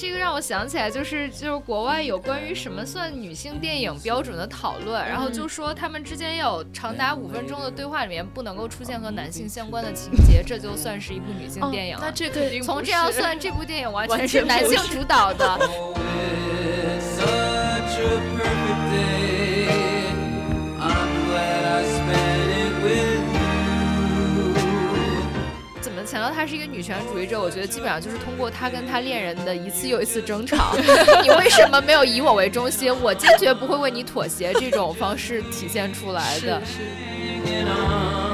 [0.00, 12.04] 这个让我想起来，就是就是国外有关于什么算女性电影标准的讨论，然后就说他们之间有长达五分钟的对话里面不能够出现和男性相关的情节，这就算是一部女性电影了。
[12.06, 15.58] 那这肯定从这样算，这部电影完完全是男性主导的。
[26.10, 27.40] 强调她是一个女权主义者？
[27.40, 30.74] 我觉得基本上就是通过她跟她恋人的一次又一次争吵，
[31.22, 32.92] 你为什么没有以我为中心？
[33.00, 36.60] 我坚决不会为你妥协，这种方式体现出来的。
[37.62, 38.30] On.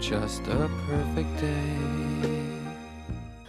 [0.00, 2.51] Just a perfect day.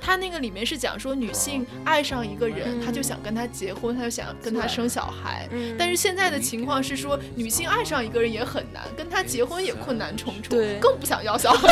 [0.06, 5.48] 他那个里面是讲说女性爱上一个人，她就想跟他结婚，她就想跟他生小孩。
[5.52, 11.70] 嗯但是现在的情况是说，女性爱上一个人也很难，跟他结婚也困难重重，更不想要小孩。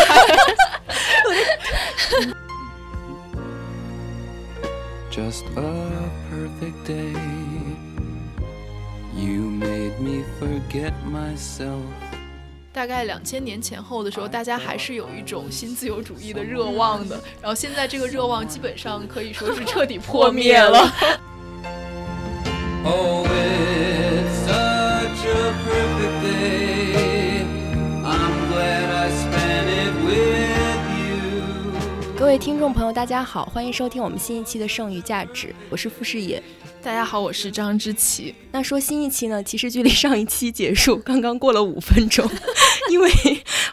[5.12, 7.14] Just a perfect day.
[9.14, 11.84] You made me forget myself.
[12.74, 20.92] 大概两千年前后的时候，大家还是有一种新自由主义的热望的，然后现在这个热望基本上可以说是彻底 破灭了。
[22.84, 26.71] Oh, it's such a perfect day.
[32.22, 36.42] 各位听众朋友，大家好，欢迎收听我们新一期的《剩余价值》，我是傅视野。
[36.80, 38.36] 大家好，我是张之琪。
[38.52, 42.30] 那说新一期呢，其实距离上一期结束刚刚过了五分钟，
[42.92, 43.10] 因为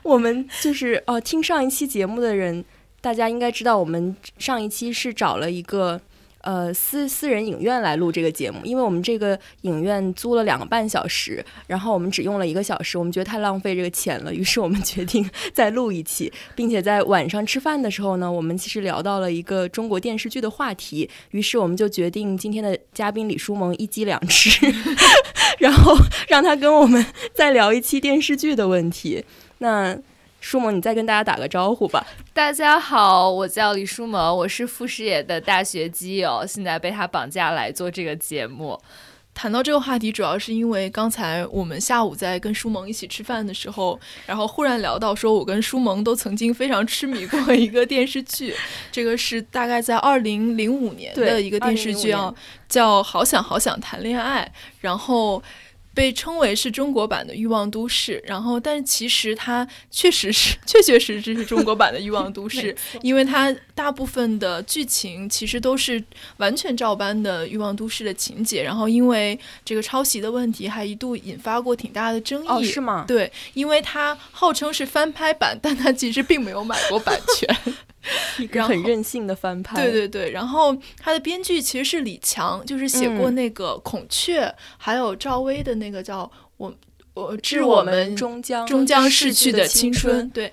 [0.03, 2.65] 我们就是哦、听上一期节目的人，
[3.03, 6.01] 大家应该知道，我们上一期是找了一个。
[6.49, 24.67] 呃，私私人影院来录这个节目，因为我们这个影院租了两个半小时，然后我们只用了一个小时，我们觉得太浪费这个钱了，于是我们 决定再录一期，并且在晚上吃饭的时候呢，我们其实聊到了一个中国电视剧的话题，于是我们就决定今天的嘉宾李书萌一鸡两吃，
[25.61, 25.95] 然后
[26.29, 27.05] 让他跟我们
[27.35, 29.23] 再聊一期电视剧的问题。
[29.59, 29.95] 那
[30.41, 32.07] 书萌，你再跟大家打个招呼吧。
[32.33, 38.79] 大家好，我叫李舒萌，我是傅视野的大学基友，现在被他绑架来做这个节目。
[39.35, 48.55] 谈到这个话题，主要是因为刚才我们下午在跟舒萌一起吃饭的时候，然后忽然聊到说，我跟舒萌都曾经非常痴迷过一个电视剧，
[48.91, 52.35] 这个是大概在二零零五年的一个电视剧啊，
[52.69, 54.51] 叫《好想好想谈恋爱》，
[54.81, 55.43] 然后。
[55.99, 62.73] 被称为是中国版的《欲望都市》，然后，但是其实它确实是 确确实实是中国版的《欲望都市
[63.03, 66.01] 》，因为它大部分的剧情其实都是
[66.37, 72.49] 完全照搬的《欲望都市》的情节，然后因为这个抄袭的问题，还一度引发过挺大的争议。
[72.49, 73.05] 哦，是吗？
[73.09, 77.75] 对，因为它号称是翻拍版，但它其实并没有买过版权。
[78.39, 79.83] 一个很任性的翻拍。
[79.83, 86.75] 对对对，然后他的编剧其实是李强，就是写过嗯那个《孔雀》还有赵薇的那个叫我
[87.15, 90.29] 我致致我们终将终将逝去的青春。
[90.31, 90.53] 对，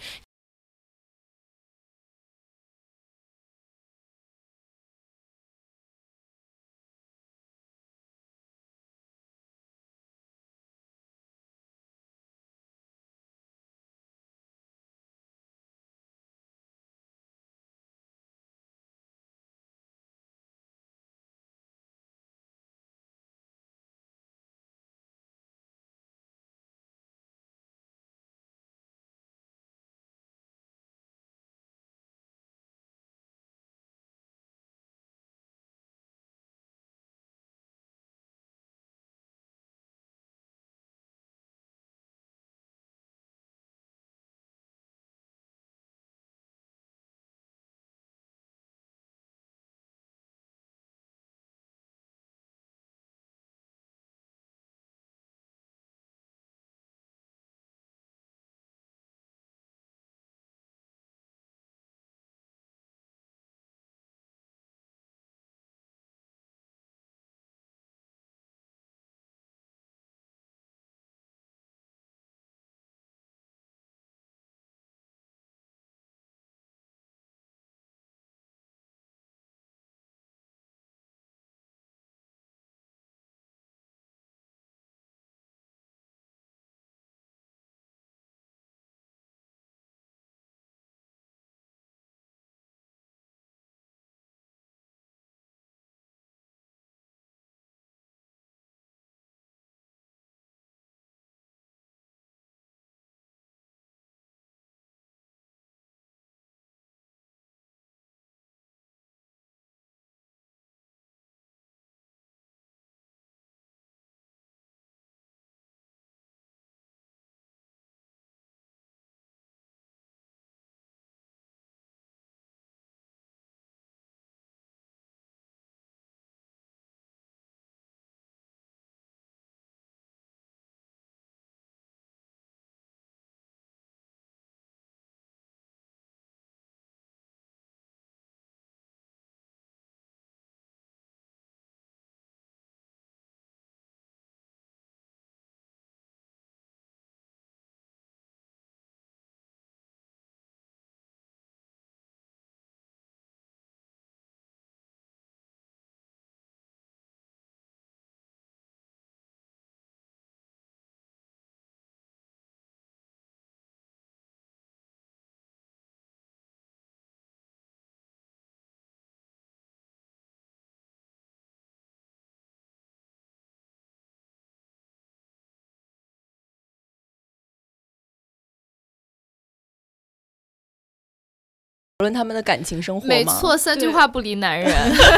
[181.99, 183.07] 论他们的感情生活吗？
[183.07, 184.69] 没错，三句话不离男人。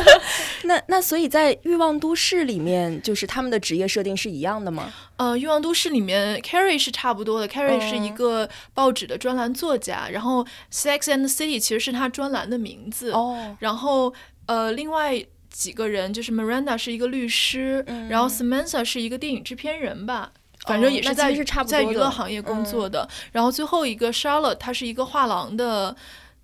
[0.65, 4.93] 那那所以在《欲望都市》里面，就是他们的职业设定是一样的吗？
[5.15, 7.49] 呃，《欲望都市》里面，Carrie 是差不多的。
[7.49, 13.11] Carrie 是一嗯个报纸的专栏作家，然后《Sex and the City》其实是他专栏的名字。
[13.11, 14.13] 哦，然后
[14.45, 15.19] 呃，另外
[15.49, 20.31] 几个人就是 Miranda 是一个律师，嗯然后 Samantha 是一个电影制片人吧。
[20.67, 21.33] 反哦正也是在、
[21.65, 25.95] 在娱乐行业工作嗯的，然后最后一个 Charlotte，她是一个画廊的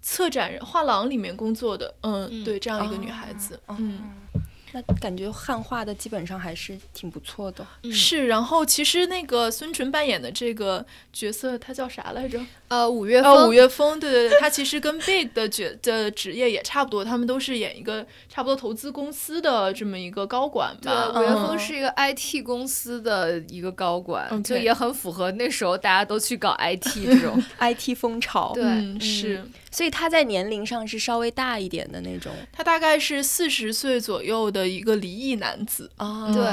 [0.03, 3.99] 策展人，画廊里面工作的，嗯，嗯对，这样一个女孩子，哦嗯，
[4.73, 7.65] 那感觉汉化的基本上还是挺不错的。
[7.83, 8.27] 嗯是。
[8.27, 12.39] 然后其实那个孙淳扮演的这个角色，他叫啥来着？
[12.67, 21.11] 呃，五月呃，风，五月风，对对对，他其实跟 Big 的角的职业也差不多，他们都是演一个差不多投资公司的这么一个高管对，吧。
[21.15, 27.41] 五月风嗯是一个 IT 公司的一个高管，嗯就也很符合那时候大家都去搞 IT 这种。
[27.61, 35.91] IT 风潮，对嗯，是所以他在年龄上是稍微大一点的那种他大概是四十岁左右的一个离异男子。
[35.97, 36.43] 啊对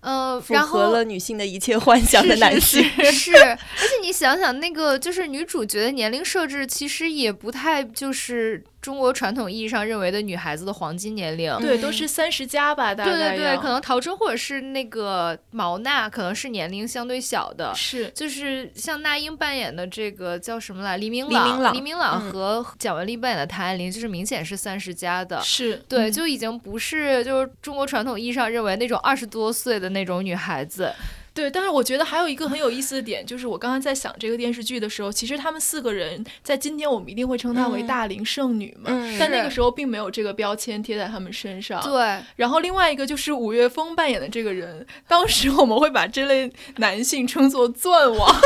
[0.00, 2.84] 呃，符合了女性的一切幻想的男性。
[3.10, 11.56] 是， 而且你想想，那个就是女主角的年龄设置，其实也不太就是中国传统意义上认为的女孩子的黄金年龄。
[11.58, 17.74] 对，都是三十加吧，大对对对，可能陶喆或者是那个毛娜，可能是年龄相对小的。
[17.74, 25.40] 是就是像那英扮演的这个叫什么来，黎明朗黎明朗嗯和蒋雯丽扮演的谭爱玲，就是明显是三十加的。
[25.42, 30.92] 是，对，嗯就已经不是就是中国传统意义上认为那种二十多岁的那种女孩子。
[31.34, 41.82] 对，但是我觉得还有一个很有意思的点，就是我刚刚在想这个电视剧的时候，其实他们四个人在今天我们一定会称她为嗯大龄剩女嘛，嗯但那个时候并没有这个标签贴在他们身上。
[41.82, 48.40] 对，然后另外一个就是五月风扮演的这个人，当时我们会把这类男性称作“钻王”，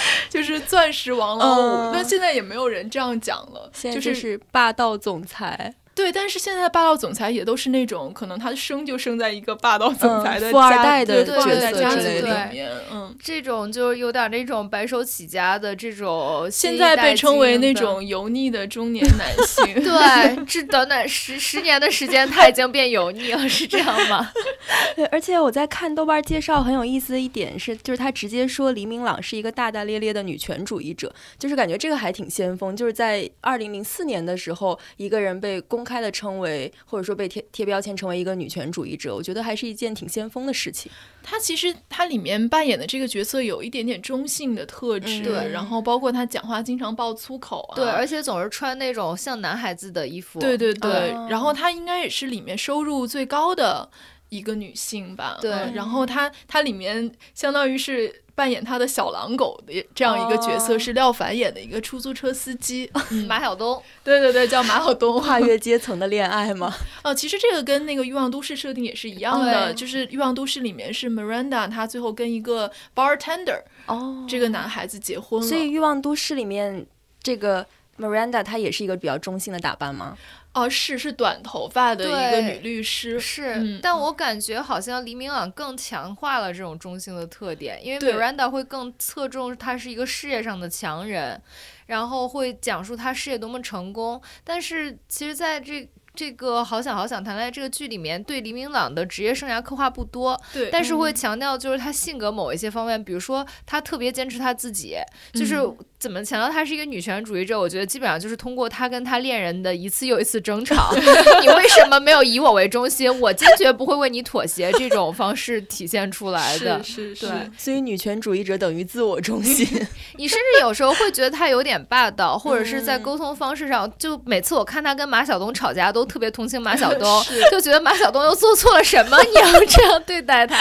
[0.28, 1.62] 就是钻石王老五。
[1.62, 6.12] 嗯那现在也没有人这样讲了，现在就就是是霸道总裁，对。
[6.12, 13.16] 但是现在的霸道总裁也都是那种可能他生就生在一个霸道总裁的嗯富二家代的角色家族里之类的面，嗯。
[13.22, 17.38] 这种就有点那种白手起家的这种新现在被称。
[17.38, 24.32] 为那种油腻的中年男性 对，这短短十十年的时间，他已经变油腻了，是这样吗？
[24.96, 32.74] 对，而且我在看豆瓣介绍很有意思的一点是，就是他直接说黎明朗是一个大大咧咧的女权主义者，就是感觉这个还挺先锋。
[32.74, 40.92] 就是在二零零四年的时候，一个人被公开的称为，或者说被贴贴标签成为一个女权主义者，我觉得还是一件挺先锋的事情。
[41.22, 50.38] 她其实她里面扮演的这个角色有一点点中性的特质，嗯对然后包括她讲话经常爆粗口啊，对，而且总是穿那种像男孩子的衣服。
[50.38, 53.88] 对对对，哦然后她应该也是里面收入最高的
[54.28, 58.22] 一个女性吧，对嗯然后她她里面相当于是。
[58.38, 63.82] 扮演她的小狼狗的这样一个角色、哦是廖凡演的一个出租车司机，嗯 马晓东。
[64.04, 65.20] 对对对，叫马晓东。
[65.20, 66.72] 跨越阶层的恋爱吗？
[67.02, 76.86] 哦，其实这个跟那个《欲望都市》设定也是一样的，对就是《欲望都市》里面是 Miranda，她最后跟一个 bartender 哦这个男孩子结婚了，所以《欲望都市》里面
[77.20, 77.66] 这个
[77.98, 80.16] Miranda 她也是一个比较中性的打扮吗？
[80.54, 91.40] 哦，是是短头发的一个女律师，是，嗯但我感觉好像黎明朗更强化了这种中性的特点，因为对 Miranda 会更侧重她是一个事业上的强人，
[91.86, 94.20] 然后会讲述她事业多么成功。
[94.42, 104.96] 但是其实在这这个《好想好想谈恋爱》这个剧里面，对黎明朗的职业生涯刻画不多，对，但是会嗯强调就是他性格某一些方面，比如说他特别坚持他自己，
[105.32, 107.58] 就是嗯怎么强调她是一个女权主义者。
[107.58, 110.92] 我觉得基本上就是通过她跟她恋人的一次又一次争吵，
[111.42, 113.20] 你为什么没有以我为中心？
[113.20, 116.80] 我坚决不会为你妥协，这种方式体现出来的。
[116.84, 119.66] 是是对是，所以女权主义者等于自我中心。
[120.16, 130.56] 你甚至有时候会觉得她有点霸道，或者是在嗯沟通方式上，就每次我看她跟马晓东吵架，都特别同情马 晓东，就觉得马晓东又做错了什么，你要这样对待他？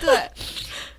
[0.00, 0.16] 对。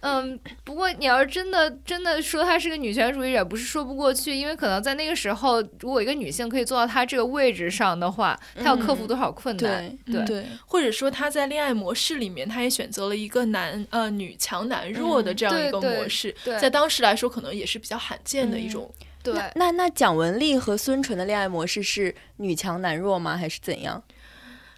[0.03, 9.98] 嗯，不过你要是真的真的说她是个女权主义者，不是说不过去，因为可能在那个时候，如果一个女性可以做到她这个位置上的话，她要克服多少困难？
[10.05, 18.93] 对对对，或者说她在恋爱模式里面，她也选择了一个男呃女强男弱的嗯这样一个模式，对在当时来说可能也是比较罕见的一嗯种。
[19.24, 23.38] 对那那那蒋雯丽和孙淳的恋爱模式是女强男弱吗？
[23.38, 24.03] 还是怎样？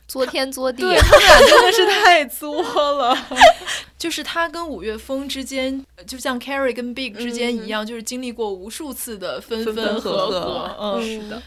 [0.07, 0.81] 作天作地。
[0.83, 2.61] 对他们俩真的是 太作
[2.93, 3.17] 了，
[3.97, 11.41] 就是他跟五月风之间，就像 Carrie 跟 Big 之间一样，就是经历过无数次的分分分合合合嗯，嗯是的，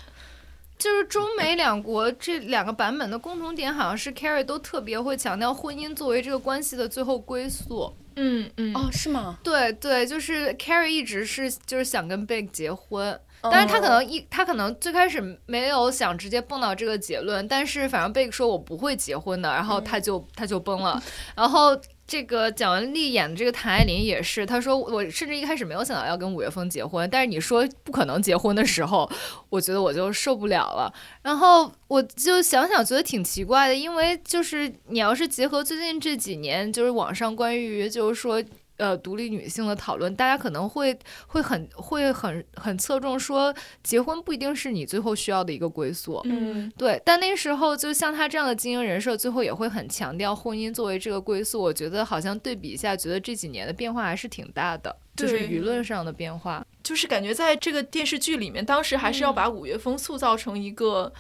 [0.78, 7.92] 就是中美两国这两个版本的共同点，好像是 Carrie 都特别会强调婚姻作为这个关系的最后归宿。
[8.20, 9.38] 嗯嗯，哦，是吗？
[9.44, 21.02] 对对，就是 Carrie 一直是就是想跟 Big 结婚，但是他可能一他可能最开始没有想直接蹦到这个结论，但是反正贝克说我不会结婚的，然后他就他就崩了，
[21.34, 21.78] 然后。
[22.10, 29.06] 这个蒋雯丽演的这个谭爱玲也是，她说我甚至一开始没有想到要跟五月峰结婚，但是你说不可能结婚的时候，
[29.50, 30.90] 我觉得我就受不了了。
[31.20, 38.42] 然后我就想想，觉得挺奇怪的，因为就是你要是结合最近这几年，就是网上关于就是说。
[38.78, 46.20] 呃，独立女性的讨论，大家可能会会很会很很侧重说，结婚不一定是你最后需要的一个归宿。
[46.24, 47.00] 嗯，对。
[47.04, 51.60] 但那时候，就像他这样的经营人设，最后也会很强调婚姻作为这个归宿。
[51.60, 56.64] 我觉得好像对比一下，觉得这几年的变化还是挺大的，就是舆论上的变化。
[56.82, 61.12] 就是感觉在这个电视剧里面，当时还是要把五月风塑造成一个。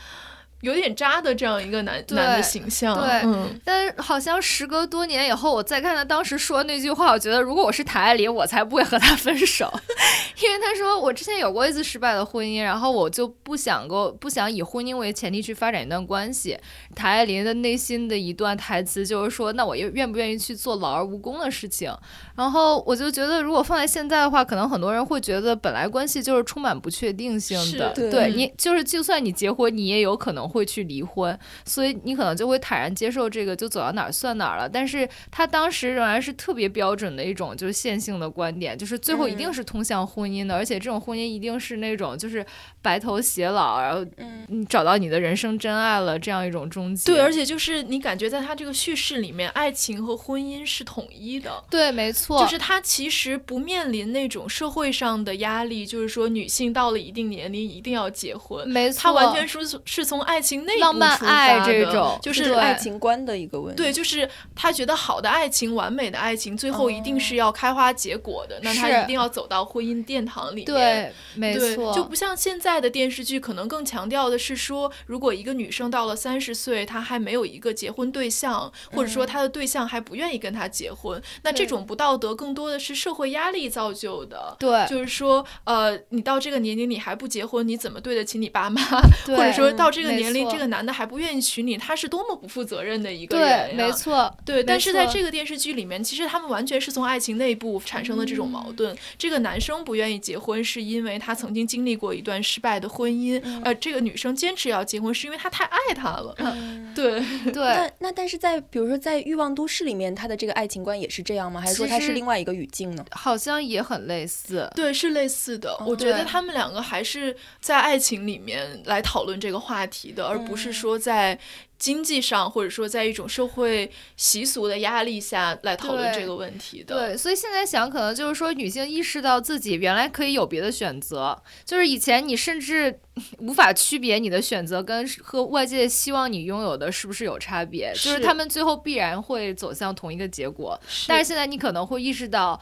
[0.62, 3.22] 有点渣的这样一个男男的形象，对，
[3.64, 9.72] 但好像时隔多年以后，我再看他当时说那句话，我觉得如果我是谭爱玲，我才不会和他分手，
[10.42, 16.58] 因为他说我之前有过一次失败的婚姻，然后我就不想过不想以婚姻为前提去发展一段关系。
[16.92, 21.94] 谭爱玲的内心的一段台词就是说，那我又愿不愿意去做劳而无功的事情？
[22.34, 30.47] 然后我就觉得，如果放在现在的话，可能很多人会觉得本来关系就是充满不确定性的，对你就是就算你结婚，你也有可能。
[30.48, 34.68] 会去离婚，所以你可能就会坦然接受这个，就走到哪儿算哪儿了。
[34.68, 42.44] 但是他当时仍然是特别标准的一种就是线性的观点，就是最后一定是通向婚姻的，而且这种婚姻一定是那种就是
[42.80, 44.04] 白头偕老，然后
[44.48, 47.12] 你找到你的人生真爱了这样一种终结。
[47.12, 51.62] 对，而且就是你感觉在他这个叙事里面，爱情和婚姻是统一的。
[51.68, 58.66] 对，没错，就是他其实不面临那种社会上的压力，就是说女性到了一定年龄一定要结婚。
[58.66, 60.37] 没错，他完全是是从爱。
[60.38, 63.82] 爱情浪漫爱这种，就是爱情观的一个问题。
[63.82, 68.60] 对，就是他觉得好的爱情、完美的爱情，最后一定是要开花结果的。
[68.62, 70.66] 那他一定要走到婚姻殿堂里面。
[70.66, 71.92] 对，没错。
[71.92, 84.54] 就不像现在的电视剧，可能更强调的是说，如果一个女生到了三十岁，她还没有一个结婚对象，或者说她的对象还不愿意跟她结婚，那这种不道德更多的是社会压力造就的。
[84.60, 88.80] 对，就是说，呃，你到这个年龄你还不结婚，你怎么对得起你爸妈？
[89.26, 90.27] 或者说到这个年。
[90.32, 94.62] 年龄这个男的还不愿意娶你，他是多么不负责任的一个人对，没错，对。
[94.62, 98.96] 但是在这个电视剧里面，其实他们完全是从爱情内部产生的这种矛盾。
[99.16, 106.34] 这个男生不愿意结婚，是因为他曾经经历过一段失败的婚姻；呃，这个女生坚持要结婚，是因为她太爱他了。
[106.94, 107.20] 对
[107.52, 107.62] 对。
[107.62, 111.60] 那那但是在比如说在《欲望都市》里面，他的这个爱情观也是这样吗？
[111.60, 113.04] 还是说他是另外一个语境呢？
[113.10, 114.68] 好像也很类似。
[114.74, 115.76] 对，是类似的。
[115.86, 120.12] 我觉得他们两个还是在爱情里面来讨论这个话题。
[120.26, 121.38] 而不是说在
[121.78, 126.94] 经济上，或者说在一种社会习俗的压力下来讨论这个问题的。
[126.94, 132.98] 对，所以现在想，可能就是说，女性意识到自己原来可以有别的选择，就是以前你甚至
[133.38, 140.80] 无法区别你的选择跟和外界希望你拥有的是不是有差别，就是他们最后必然会走向同一个结果。
[141.06, 142.60] 但是现在你可能会意识到。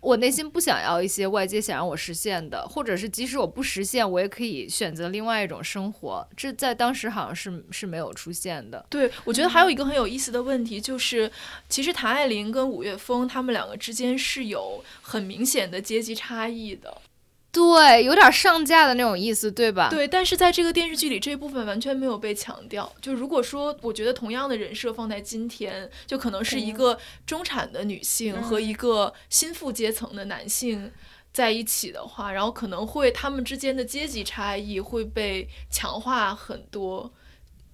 [0.00, 6.26] 我内心不想要一些外界想让我实现的，或者是即使我不实现，我也可以选择另外一种生活。
[6.36, 8.84] 这在当时好像是是没有出现的。
[8.88, 11.30] 对，我觉得还有一个很有意思的问题，就是
[11.68, 17.02] 其实谭爱玲跟五月峰他们两个之间是有很明显的阶级差异的。
[17.50, 19.88] 对，有点上架的那种意思，对吧？
[19.90, 22.92] 对，但是在这个电视剧里，这部分完全没有被强调。
[23.00, 30.92] 就如果说，我觉得同样的人设放在今天，就可能是一个中产的女性和一个新富阶层的男性
[31.32, 37.10] 在一起的话，然后可能会他们之间的阶级差异会被强化很多。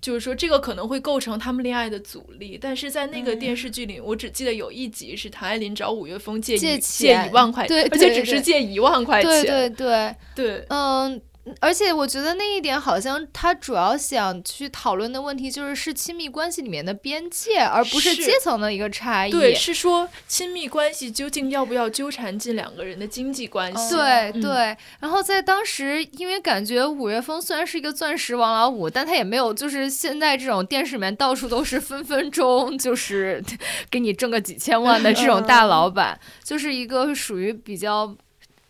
[0.04, 11.18] 就是说，这个可能会构成他们恋爱的阻力，但是在那个电视剧里，我只记得有一集是唐爱玲找五月峰借借借一万块钱，而且只是借一万块钱，对对对对，嗯。
[11.60, 19.30] 而且我觉得那一点好像他主要想去讨论的问题就是是亲密关系里面的边界，而不是阶层的一个差异。
[19.30, 23.94] 对，是说亲密关系究竟要不要纠缠进两个人的经济关系？
[23.94, 24.76] 对对。
[25.00, 33.44] 然后在当时，因为感觉五月风虽然是一个钻石王老五，但他也没有就是现在这种电视里面到处都是分分钟就是
[33.90, 38.16] 给你挣个几千万的这种大老板，就是一个属于比较。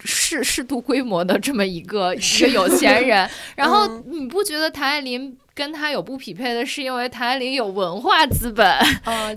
[0.05, 8.67] 适适度规模的这么一个 一个有钱人， 然后你不觉得谭爱玲跟他有不匹配的，是因为谭爱玲有文化资本，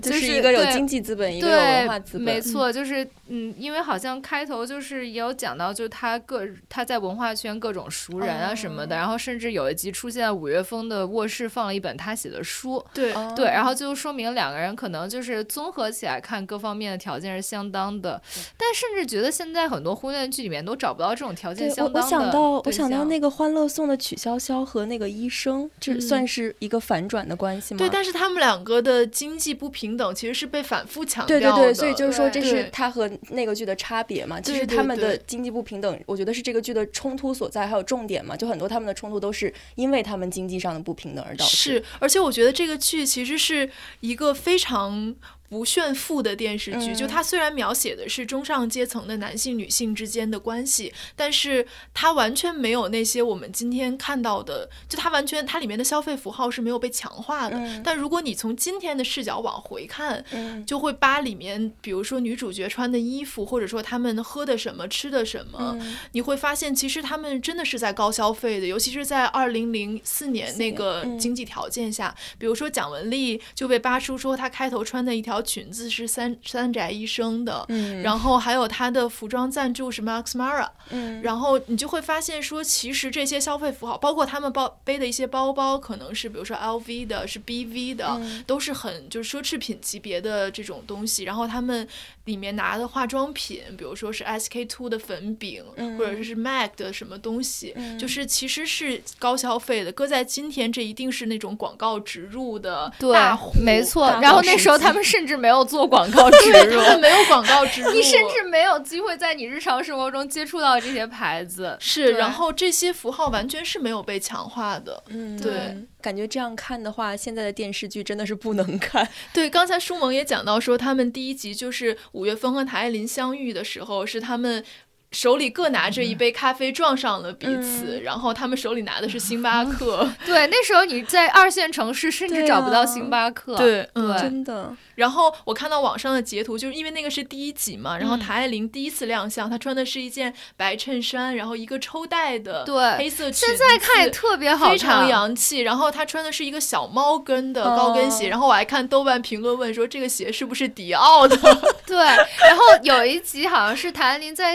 [0.00, 18.20] 就是一个有经济资本，一个有文化，资本，没错，就是嗯，因为好像开头就是也有讲到，就是他各他在文化圈各种熟人啊什么的，哦然后甚至有一集出现五月风的卧室放了一本他写的书，对，哦对，然后就说明两个人可能就是综合起来看各方面的条件是相当的，
[18.56, 27.78] 但甚至觉得现在很多婚恋剧里面都找不到这种条件，我我相当的想到我想到那个《欢乐颂》的曲筱绡和那个医生，这嗯算是一个反转的关系吗？
[27.78, 31.40] 对，但是他们两个的经济不平等其实是被反复强调的。
[31.40, 34.40] 对对对，所以就是说这对是他和那个剧的差别嘛。
[34.40, 38.36] 其实他们的经济不平等，我觉得是这个剧的冲突所在，还有重点嘛。
[38.36, 41.56] 就很多他们的冲突都是因为他们经济上的不平等而导致。
[41.56, 45.14] 是，而且我觉得这个剧其实是一个非常。
[45.48, 57.56] 不炫富的电视剧，就嗯它虽然描写的是中上阶层的男性、女性之间的关系，但是它完全没有那些我们今天看到的，就它完全它里面的消费符号是没有被强化的。
[57.56, 57.82] 嗯。
[57.82, 60.64] 但如果你从今天的视角往回看，嗯。
[60.66, 65.96] 就会扒里面，比如说女主角穿的衣服，或者说他们喝的什么、吃的什么，嗯。
[66.12, 71.18] 你会发现其实他们真的是在高消费的，尤其是在二零零四年那个嗯。
[71.18, 77.64] 经济条件下，比如说蒋雯丽就被扒出说她开头穿的一条裙子是三三宅一生的。
[77.68, 91.24] 嗯，然后还有他的服装赞助是 Max Mara，嗯然后你就会发现说，其实这些消费符号，包括他们包背的一些包包，可能是比如说 LV 的，是 BV 的，都是很就是奢侈品级别的这种东西。
[91.24, 91.86] 然后他们
[92.24, 95.64] 里面拿的化妆品，比如说是 SK two 的粉饼，
[95.96, 99.92] 或者是 MAC 的什么东西，就是其实是高消费的。
[99.92, 104.08] 搁在今天，这一定是那种广告植入的大户，，没错。
[104.20, 111.76] 然后那时候他们甚至没有做广告植入，他没有广告植入，你甚至没有机会在你日常生活中接触到这些牌子。
[111.80, 115.02] 是，然后这些符号完全是没有被强化的。
[115.08, 119.08] 嗯对，感觉这样看的话，现在的电视剧真的是不能看。
[119.32, 124.64] 对，刚才舒萌也讲到说，他们第一集就是五月峰和谭爱琳相遇的时候，是他们。
[125.10, 130.08] 手里各拿着一杯咖啡，撞上了彼此，嗯然后他们手里拿的是星巴克。
[130.26, 133.56] 对，那时候你在二线城市甚至找不到啊星巴克。
[133.56, 133.88] 对，
[134.20, 145.08] 真的，然后我看到网上的截图，就是因为那个是第一集嘛，然后嗯谭爱玲第一次亮相，她穿的是一件白衬衫，然后一个抽带的对黑色裙现在看也子特别好非常。
[145.08, 145.60] 洋气。
[145.60, 151.36] 然后她穿的是一个小猫跟的高跟鞋，哦然后我还看豆瓣评论问说这个鞋是不是迪奥的？
[151.86, 154.54] 对，然后有一集好像是谭爱玲在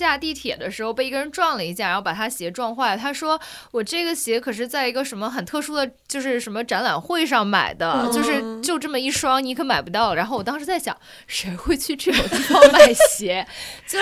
[0.00, 3.00] 下地铁的时候被一个人撞了一下，然后把他鞋撞坏了。
[3.00, 13.46] 他说：“我这个鞋可是在一个什么很特殊的，就是什么展览会上买的，就是嗯就这么一双，你可买不到。”然后我当时在想，谁会去这种地方买鞋？
[13.86, 13.98] 就。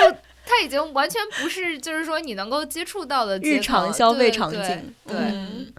[0.51, 5.71] 他已经完全不是，就是说你能够接触到的阶日常消费场景对，嗯，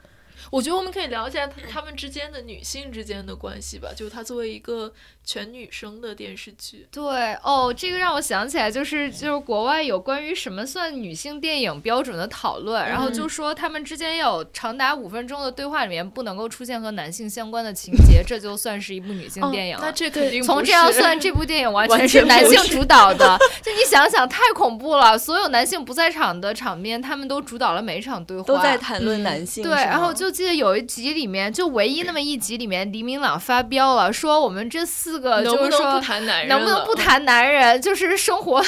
[0.51, 4.91] 我觉得我们可以聊一下他他们之间的女性之间的关系吧，就是它作为一个
[5.23, 6.87] 全女生的电视剧。
[6.91, 19.83] 对哦，这个让我想起来，就是就是国外有关于什么算女性电影标准的讨论，然后就说他们之间有长达五分钟的对话里面不能够出现和男性相关的情节， 这就算是一部女性电影了。
[19.83, 23.37] 那这肯定从这样算，这部电影完完全是男性主导的。
[23.61, 25.17] 就你想想，太恐怖了！
[25.17, 29.63] 所有男性不在场的场面，他们都主导了每一场对话，都在谈论嗯男性。
[29.63, 37.81] 对，然后就记得有一集里面，就唯一那么一集里面，黎明朗发飙了，说我们这四个能就是说不能不谈男人能不能不谈男人？
[37.81, 38.63] 就是生活，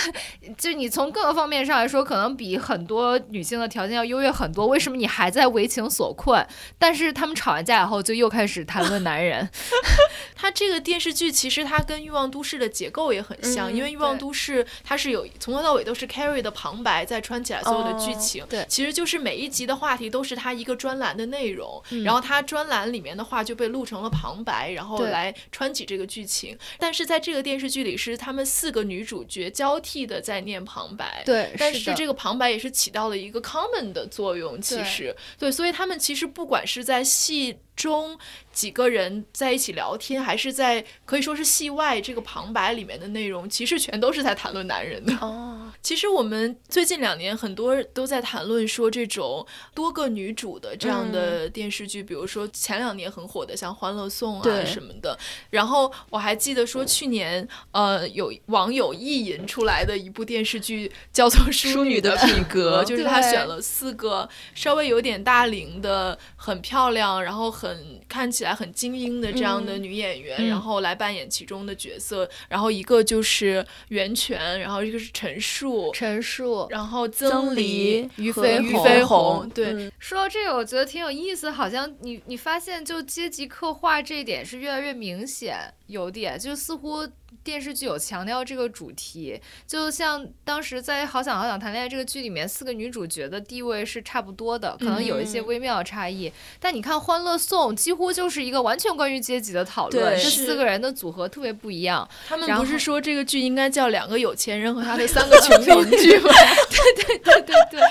[0.57, 4.67] 就你从各个方面上来说，可能比很多女性的条件要优越很多。
[4.67, 6.45] 为什么你还在为情所困？
[6.77, 9.49] 但是他们吵完架以后，就又开始谈论男人。
[10.35, 21.60] 他这个电视剧其实它跟《欲望都市》的结构也很像，嗯因为《欲望都市》它是有从头到尾都是 Carrie 的旁白在穿起来所有的剧哦情，对其实就是每一集的话题都是他一个专栏的内容，
[21.91, 22.03] 嗯。
[22.03, 26.57] 然后他专栏里面的话就被录成了旁白，然后来穿起这个剧情。
[26.77, 34.83] 但是在这个电视剧里是他们四个女主角交替的在念旁白，对但是这个旁白也是起到了一个 common 的作用，其对。
[34.83, 35.15] 实。
[35.37, 38.15] 对，所以他们其实不管是在戏中
[38.53, 45.11] 几个人在一起聊天，还是在可以说是戏外这个旁白里面的内容，其实全都是在谈论男人的。
[45.15, 55.17] 哦， 其实我们最近两年很多都在谈论说这种多个女主的这样的电视剧，比如说前两年很火的像《欢乐颂》啊什么的。
[55.49, 61.41] 然后我还记得说去年呃有网友意淫出来的一部电视剧叫做
[61.73, 70.47] 《淑女的品格》，就是他选了四个稍微有点大龄的、很漂亮，然后很很看起来很精英的这样的女演员，嗯。
[70.47, 72.29] 然后来扮演其中的角色。
[72.49, 76.67] 然后一个就是袁泉，然后一个是陈数，陈数。
[76.69, 78.73] 然后曾黎黎、和俞飞鸿。
[78.73, 79.91] 俞飞鸿，对，嗯。
[79.99, 87.07] 说到这个，我觉得挺有意思，好像你你发现就阶级刻画这一点是越来越明显，有点就似乎
[87.43, 96.31] 电视剧有强调这个主题，就像当时在《好想好想谈恋爱》这个剧里面，四个女主角的地位是差不多的，可能有一些嗯微妙的差异。
[96.59, 102.07] 但你看《欢乐颂》，几乎就是一个完全关于阶级的讨论，这四个人的组合特别不一样。
[102.27, 106.29] 他们然后不是说这个剧应该叫两个有钱人和他的三个穷邻居吗？
[106.69, 107.81] 对对对，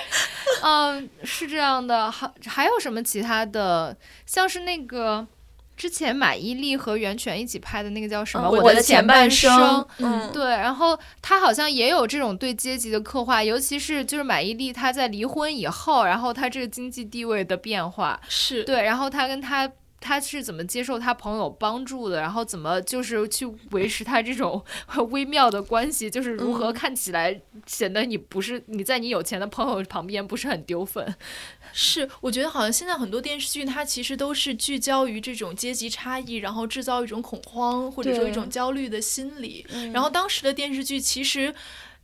[0.63, 2.11] 嗯，是这样的。
[2.11, 3.97] 还还有什么其他的？
[4.27, 5.27] 像是那个
[5.81, 8.49] 之前马伊琍和袁泉一起拍的那个叫什么？
[8.49, 19.67] 嗯我我的前半生嗯对，然后他好像也有这种对阶级的刻画，尤其是就是马伊琍她在离婚以后，然后她这个经济地位的变化，是对，然后她跟她。
[20.01, 24.65] 她是怎么接受他朋友帮助的，然后怎么就是去维持他这种
[25.11, 31.15] 微妙的关系，就是如何嗯看起来显得你不是你在你有钱的朋友旁边不是很丢分。
[31.73, 39.67] 是，我觉得好像现在很多电视剧它其实都是聚焦于这种阶级差异，然后制造一种恐慌或者说一种焦虑的心理。
[39.71, 41.55] 嗯然后当时的电视剧其实。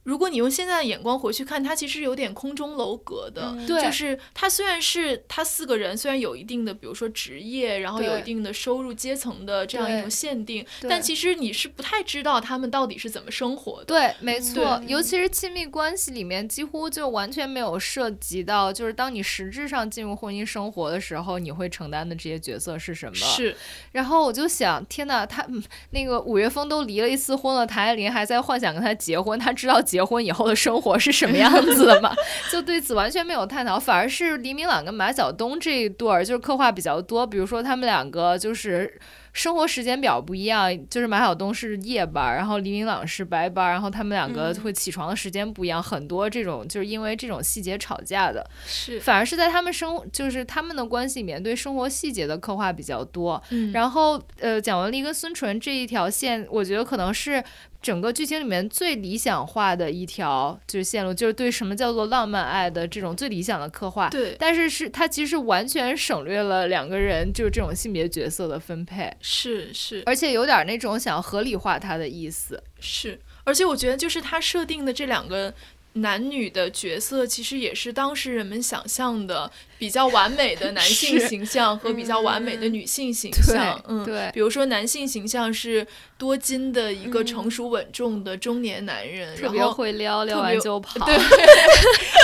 [0.07, 13.87] 如果你用现在的眼光回去看，它其实有点空中楼阁的，嗯对就是它虽然是它四个人虽然有一定的，比如说职业，然后有一定的收入阶层的这样一种限定，但其实你是不太知道他们到底是怎么生活的。
[13.87, 23.15] 对，没错，尤其是亲密关系里面，几乎就完全没有涉及到，就是当你实质上进入婚姻生活的时候，你会承担的这些角色是什么。
[23.17, 23.57] 是，
[23.91, 32.15] 然后我就想，天呐，他嗯那个五月风都离了一次婚了，谭爱玲还在幻想跟他结婚，他知道结婚以后的生活是什么样子的嘛？
[32.51, 38.99] 就对此完全没有探讨，反而是黎明朗跟马晓东这一对儿就是刻画比较多，比如说他们两个就是。
[39.37, 48.43] 生活时间表不一样，就是马晓东是夜班，然后黎明朗是白班，然后他们两个嗯会起床的时间不一样，很多这种就是因为这种细节吵架的。
[48.65, 53.43] 是，反而是在他们生就是他们的关系里面对生活细节的刻画比较多。
[53.51, 57.45] 嗯然后呃，蒋雯丽跟孙淳这一条线，我觉得可能是
[57.87, 64.09] 整个剧情里面最理想化的一条就是线路，就是对什么叫做浪漫爱的这种最理想的刻画。
[64.09, 72.61] 对，但是是它其实完全省略了两个人就是这种性别角色的分配，是是，而且有点那种想合理化它的意思。
[72.81, 75.55] 是，而且我觉得就是他设定的这两个
[75.93, 83.81] 男女的角色，其实也是当时人们想象的比较完美的男 性形象和比较完美的女性形象。
[83.89, 85.87] 嗯，对比如说男性形象是
[86.19, 91.05] 多金的一个成熟稳重的中年男人，特别然后会撩，撩完就跑。
[91.05, 91.15] 对，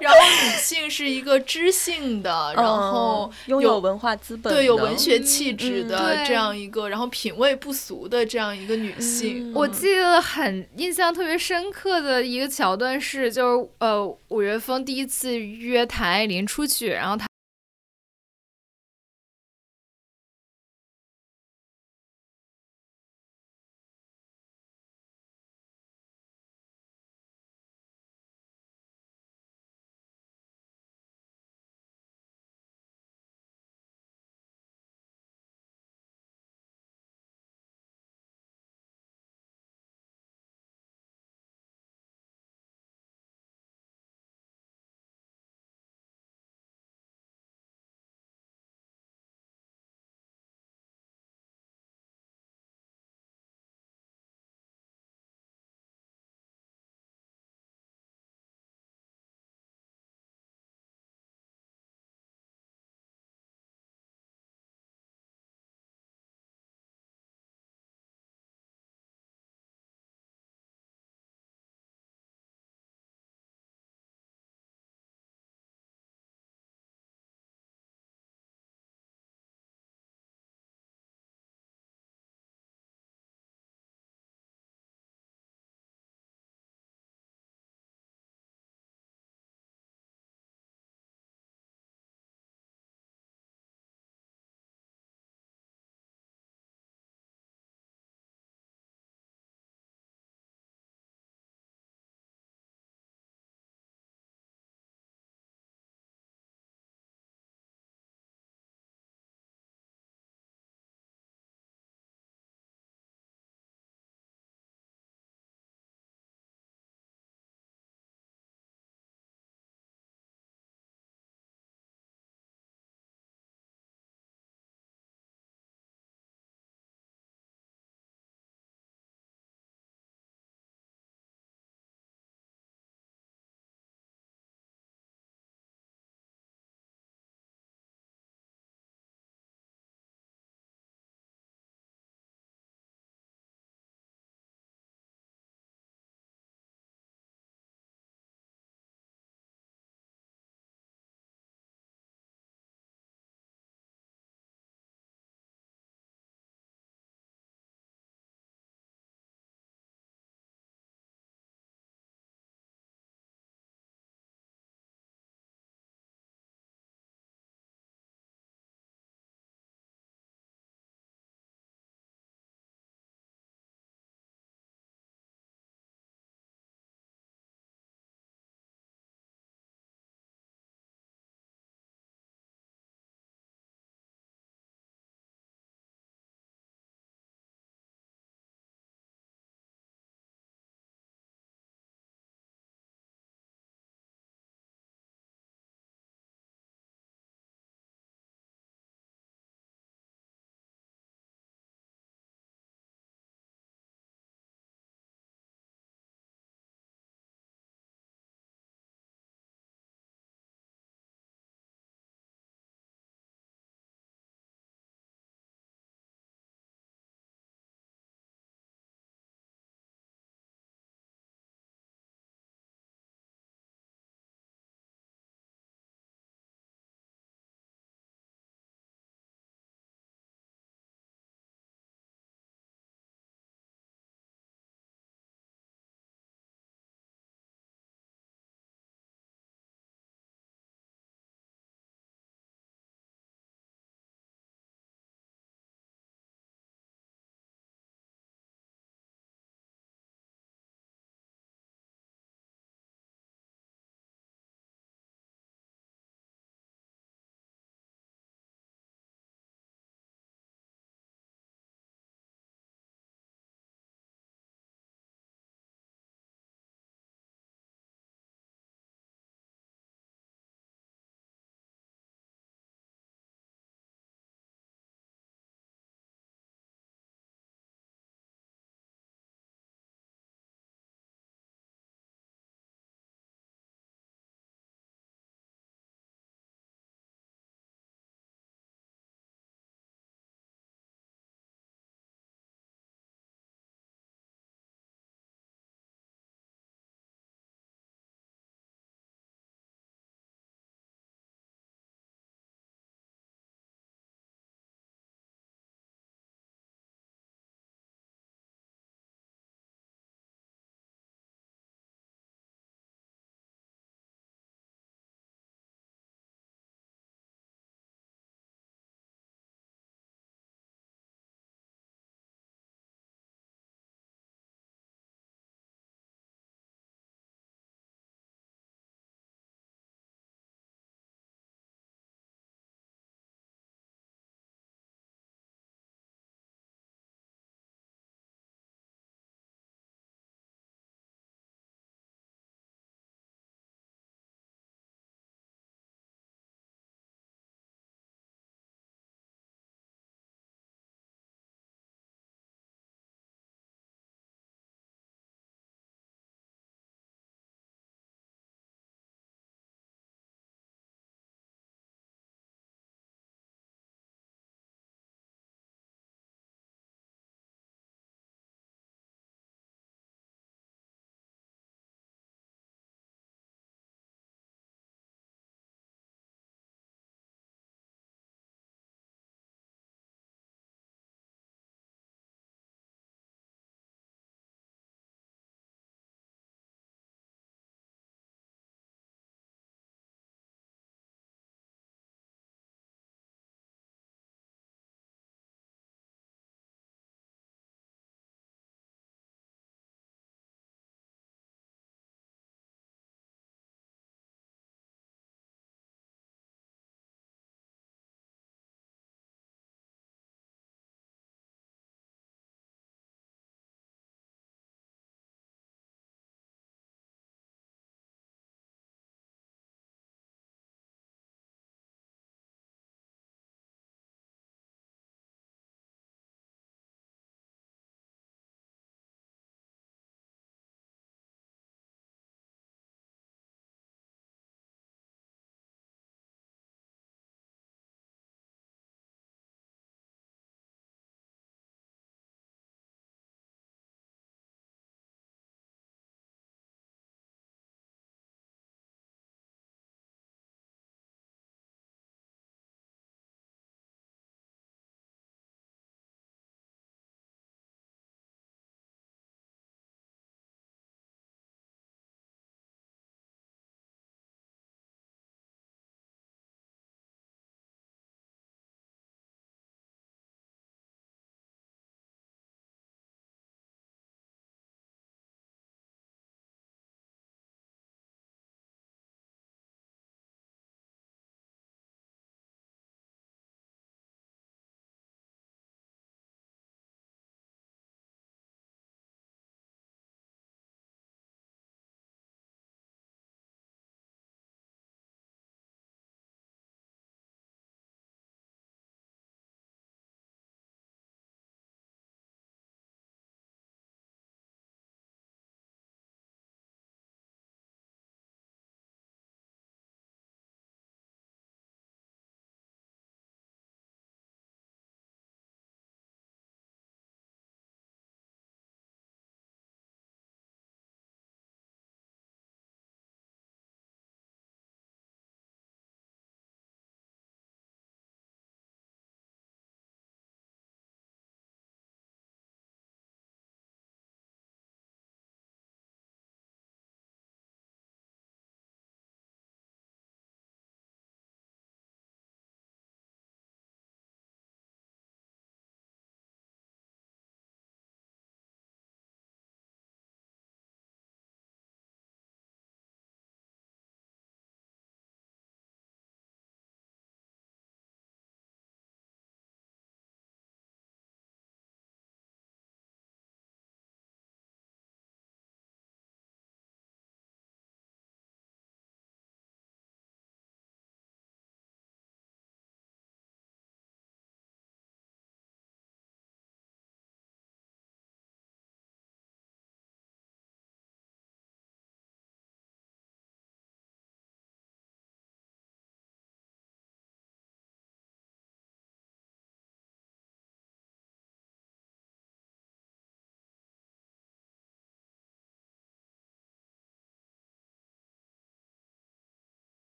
[0.00, 9.50] 然后女性是一个知性的，然后嗯拥有有文化资本，对有文学气质的这样一个，然后品味不俗的这样一个女性。
[9.50, 17.26] 嗯我记得很印象特别深刻的一个桥段是，就是呃，五月峰第一次约谭爱玲出去，然后他